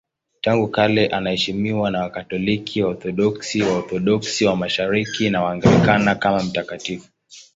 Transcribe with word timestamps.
Tangu 0.41 0.67
kale 0.67 1.07
anaheshimiwa 1.07 1.91
na 1.91 2.01
Wakatoliki, 2.01 2.83
Waorthodoksi, 2.83 3.61
Waorthodoksi 3.63 4.45
wa 4.45 4.55
Mashariki 4.55 5.29
na 5.29 5.43
Waanglikana 5.43 6.15
kama 6.15 6.43
mtakatifu. 6.43 7.09